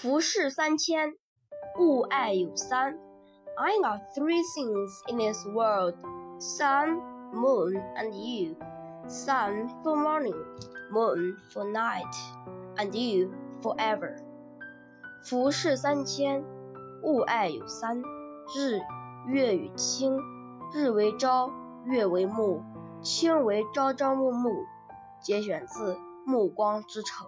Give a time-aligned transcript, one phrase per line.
[0.00, 1.12] 浮世三千，
[1.78, 2.98] 物爱有三。
[3.58, 5.94] I got three things in this world:
[6.38, 7.02] sun,
[7.34, 8.56] moon, and you.
[9.06, 10.42] Sun for morning,
[10.90, 12.10] moon for night,
[12.76, 14.16] and you forever.
[15.22, 16.42] 浮世三千，
[17.02, 18.00] 物爱有三：
[18.56, 18.80] 日、
[19.26, 20.18] 月与卿。
[20.72, 21.50] 日为朝，
[21.84, 22.62] 月为暮，
[23.02, 24.64] 卿为朝朝暮暮。
[25.20, 25.92] 节选自
[26.24, 27.26] 《暮光之城》。